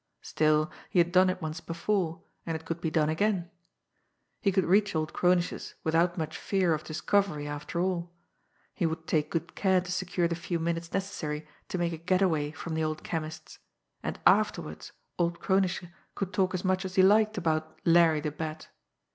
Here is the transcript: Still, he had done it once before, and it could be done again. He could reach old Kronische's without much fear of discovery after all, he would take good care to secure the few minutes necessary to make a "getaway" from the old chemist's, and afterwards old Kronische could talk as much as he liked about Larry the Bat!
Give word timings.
Still, 0.23 0.71
he 0.89 0.97
had 0.97 1.11
done 1.11 1.29
it 1.29 1.43
once 1.43 1.61
before, 1.61 2.23
and 2.43 2.55
it 2.55 2.65
could 2.65 2.81
be 2.81 2.89
done 2.89 3.07
again. 3.07 3.51
He 4.41 4.51
could 4.51 4.65
reach 4.65 4.95
old 4.95 5.13
Kronische's 5.13 5.75
without 5.83 6.17
much 6.17 6.39
fear 6.39 6.73
of 6.73 6.83
discovery 6.83 7.47
after 7.47 7.79
all, 7.79 8.11
he 8.73 8.87
would 8.87 9.05
take 9.05 9.29
good 9.29 9.53
care 9.53 9.79
to 9.79 9.91
secure 9.91 10.27
the 10.27 10.33
few 10.33 10.57
minutes 10.57 10.91
necessary 10.91 11.47
to 11.67 11.77
make 11.77 11.93
a 11.93 11.97
"getaway" 11.97 12.49
from 12.49 12.73
the 12.73 12.83
old 12.83 13.03
chemist's, 13.03 13.59
and 14.01 14.19
afterwards 14.25 14.91
old 15.19 15.39
Kronische 15.39 15.91
could 16.15 16.33
talk 16.33 16.55
as 16.55 16.65
much 16.65 16.83
as 16.83 16.95
he 16.95 17.03
liked 17.03 17.37
about 17.37 17.79
Larry 17.85 18.21
the 18.21 18.31
Bat! 18.31 18.69